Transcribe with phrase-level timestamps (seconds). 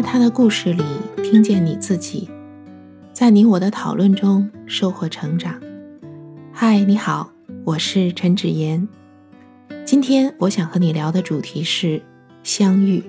[0.00, 0.82] 在他的故事里
[1.22, 2.26] 听见你自己，
[3.12, 5.60] 在你我的讨论中收获成长。
[6.50, 7.30] 嗨，你好，
[7.64, 8.88] 我是陈芷言。
[9.84, 12.00] 今天我想和你聊的主题是
[12.42, 13.04] 相遇。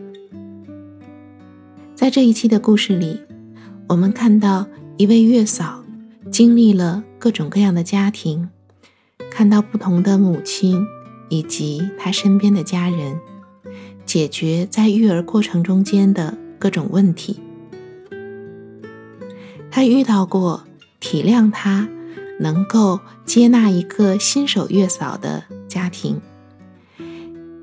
[1.95, 3.21] 在这一期的故事里，
[3.87, 4.67] 我们看到
[4.97, 5.85] 一位月嫂
[6.29, 8.49] 经历了各种各样的家庭，
[9.31, 10.85] 看到不同的母亲
[11.29, 13.17] 以及她身边的家人。
[14.05, 17.39] 解决在育儿过程中间的各种问题。
[19.71, 20.63] 他遇到过
[20.99, 21.89] 体谅他、
[22.39, 26.21] 能够接纳一个新手月嫂的家庭，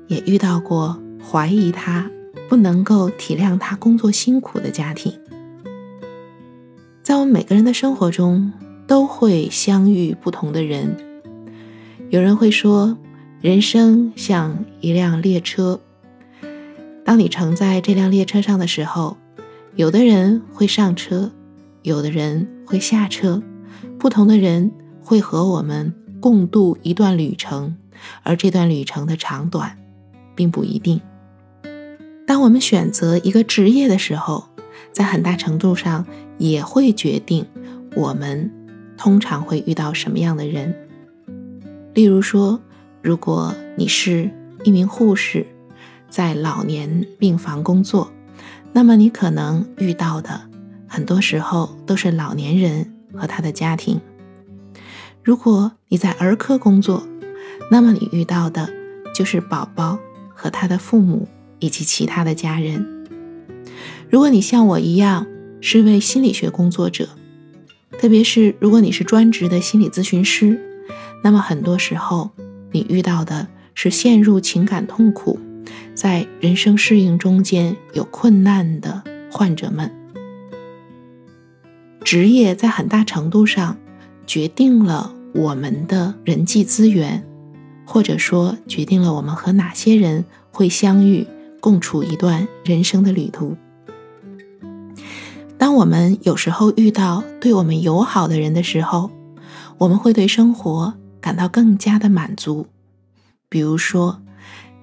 [0.07, 2.11] 也遇到过怀疑他、
[2.49, 5.13] 不能够体谅他工作辛苦的家庭。
[7.01, 8.51] 在我们每个人的生活中，
[8.85, 10.97] 都会相遇不同的人。
[12.09, 12.97] 有人会说，
[13.39, 15.79] 人生像一辆列车。
[17.09, 19.17] 当你乘在这辆列车上的时候，
[19.73, 21.31] 有的人会上车，
[21.81, 23.41] 有的人会下车，
[23.97, 27.75] 不同的人会和我们共度一段旅程，
[28.21, 29.75] 而这段旅程的长短，
[30.35, 31.01] 并不一定。
[32.27, 34.47] 当我们选择一个职业的时候，
[34.91, 36.05] 在很大程度上
[36.37, 37.43] 也会决定
[37.95, 38.51] 我们
[38.95, 40.75] 通常会遇到什么样的人。
[41.95, 42.61] 例如说，
[43.01, 44.29] 如果你是
[44.63, 45.47] 一名护士。
[46.09, 48.11] 在老年病房工作，
[48.73, 50.41] 那么你可能遇到的
[50.87, 54.01] 很多时候都是老年人和他的家庭。
[55.23, 57.03] 如果你在儿科工作，
[57.69, 58.69] 那么你遇到的
[59.13, 59.99] 就是宝宝
[60.33, 61.27] 和他的父母
[61.59, 63.05] 以及其他的家人。
[64.09, 65.27] 如果你像我一样
[65.61, 67.09] 是位心理学工作者，
[67.99, 70.59] 特别是如果你是专职的心理咨询师，
[71.23, 72.31] 那么很多时候
[72.71, 75.39] 你遇到的是陷入情感痛苦。
[75.93, 79.91] 在人生适应中间有困难的患者们，
[82.05, 83.77] 职业在很大程度上
[84.25, 87.21] 决定了我们的人际资源，
[87.85, 91.27] 或者说决定了我们和哪些人会相遇，
[91.59, 93.57] 共处一段人生的旅途。
[95.57, 99.11] 当我们有时候遇到对我们友好的人的时候，
[99.77, 102.67] 我们会对生活感到更加的满足，
[103.49, 104.21] 比如说。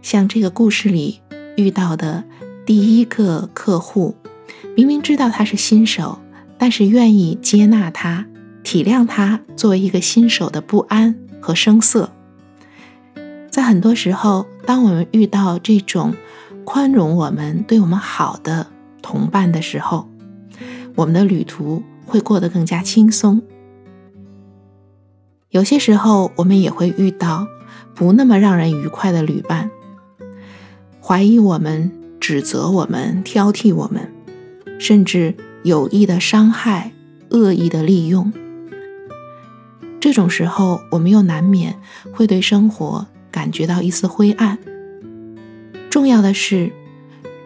[0.06, 1.21] 像这个故事里
[1.56, 2.22] 遇到的
[2.65, 4.15] 第一个客户，
[4.77, 6.21] 明明知道他是新手，
[6.56, 8.25] 但是愿意接纳他、
[8.62, 12.12] 体谅他作为一个新手的不安和生涩。
[13.50, 16.15] 在很多时候，当我们遇到这种
[16.65, 18.69] 宽容我们、对我们好的
[19.03, 20.09] 同伴的时候，
[20.95, 23.43] 我们的旅途会过得更加轻松。
[25.50, 27.49] 有些时候，我们也会遇到
[27.93, 29.69] 不那么让人愉快的旅伴。
[31.06, 34.11] 怀疑我们、指责我们、挑剔我们，
[34.81, 36.91] 甚至有意的伤害、
[37.31, 38.33] 恶意的利用。
[40.00, 41.78] 这种时候，我们又难免
[42.12, 44.59] 会对生活感觉到一丝灰暗。
[45.89, 46.72] 重要的是，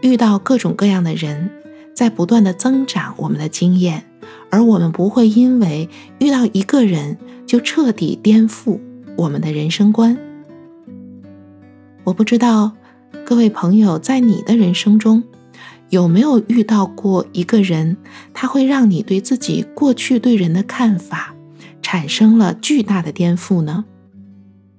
[0.01, 1.51] 遇到各种各样的人，
[1.95, 4.07] 在不断的增长我们的经验，
[4.49, 5.87] 而我们不会因为
[6.19, 8.81] 遇到一个人就彻底颠覆
[9.19, 10.17] 我们的人生观。
[12.05, 12.73] 我不知道。
[13.25, 15.23] 各位朋友，在你的人生中，
[15.89, 17.97] 有没有遇到过一个人，
[18.35, 21.35] 他会让你对自己过去对人的看法
[21.83, 23.85] 产生了巨大的颠覆呢？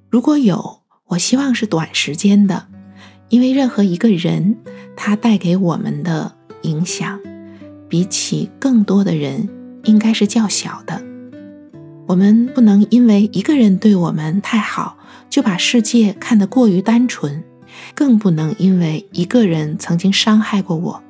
[0.09, 2.67] 如果有，我希望是短时间的，
[3.29, 4.57] 因为任何一个人，
[4.95, 6.33] 他带给我们的
[6.63, 7.19] 影响，
[7.87, 9.47] 比起更多的人，
[9.85, 11.01] 应该是较小的。
[12.07, 14.97] 我们不能因为一个人对我们太好，
[15.29, 17.41] 就把世界看得过于单纯。
[17.93, 21.03] 更不能因为一个人曾经伤害过我，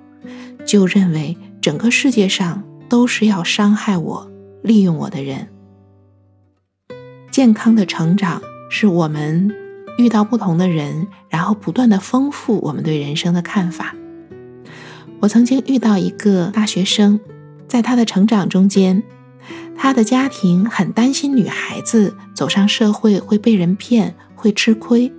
[0.65, 5.47] 就认为整个世界上都是要伤害我、利用我的人。
[7.29, 9.55] 健康的成长是我们
[9.97, 13.95] 遇到不同的人，然后不断的丰富我们对人生的看法。
[15.21, 17.19] 我曾经遇到一个大学生，
[17.67, 19.03] 在他的成长中间，
[19.77, 25.13] 他的家庭很担心女孩子走上社会会被人骗，会吃亏。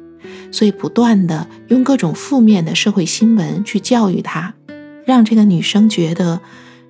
[0.51, 4.55] 所以，不断的用各种负面的社会新闻去教育她，
[5.05, 6.41] 让这个女生觉得，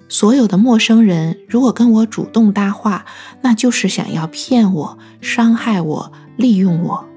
[0.09, 3.05] 所有的陌生人如果跟我主动搭话，
[3.43, 7.09] 那就是想要骗我、伤害我、利用我。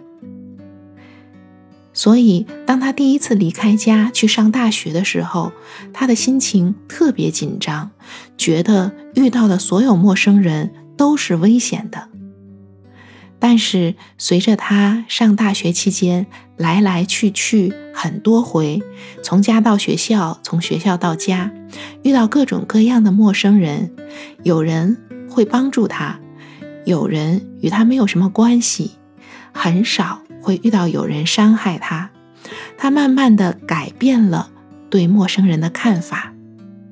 [1.94, 5.52] 所以，当她第一次离开家去上大学的时候，
[5.94, 7.92] 她的心情特别紧张，
[8.38, 12.10] 觉得遇到的所有陌生人都是危险的。
[13.48, 16.26] 但是随着他上大学期间
[16.58, 18.82] 来来去去很多回，
[19.22, 21.52] 从家到学校，从学校到家，
[22.02, 23.92] 遇到各种各样的陌生人，
[24.42, 24.98] 有人
[25.30, 26.20] 会帮助他，
[26.86, 28.94] 有人与他没有什么关系，
[29.54, 32.10] 很少会遇到有人伤害他。
[32.80, 34.50] 他慢慢的改变了
[34.90, 36.34] 对陌生人的看法，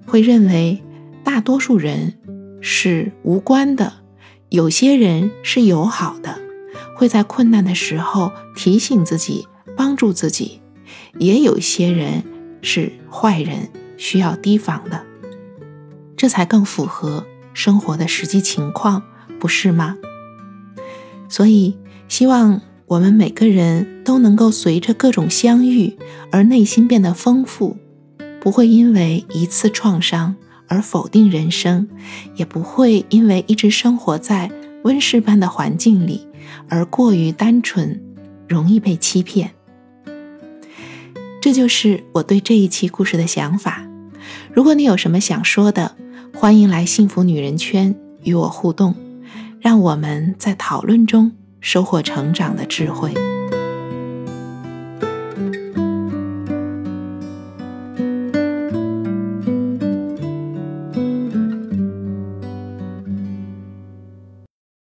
[0.05, 0.83] 会认为
[1.23, 2.13] 大多数人
[2.61, 3.93] 是无关的，
[4.49, 6.42] 有些人是友好的，
[7.03, 9.45] 会在困难的时候提醒自己、
[9.75, 10.61] 帮助自己；
[11.19, 12.23] 也有一些人
[12.61, 15.03] 是坏人，需要提防的。
[16.15, 19.03] 这才更符合生活的实际情况，
[19.37, 19.97] 不是吗？
[21.27, 21.77] 所以
[22.07, 22.61] 希望。
[22.85, 25.97] 我们每个人都能够随着各种相遇
[26.31, 27.77] 而内心变得丰富，
[28.39, 30.35] 不会因为一次创伤
[30.67, 31.87] 而否定人生，
[32.35, 34.51] 也不会因为一直生活在
[34.83, 36.27] 温室般的环境里
[36.69, 38.01] 而过于单纯，
[38.47, 39.51] 容易被欺骗。
[41.41, 43.85] 这就是我对这一期故事的想法。
[44.53, 45.95] 如果你有什么想说的，
[46.33, 48.95] 欢迎来幸福女人圈与我互动，
[49.59, 51.31] 让我们在讨论中。
[51.65, 53.13] 收获成长的智慧。